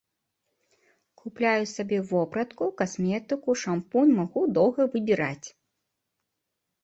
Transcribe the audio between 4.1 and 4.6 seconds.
магу